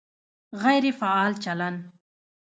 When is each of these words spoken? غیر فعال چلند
غیر 0.61 0.91
فعال 0.91 1.33
چلند 1.33 1.97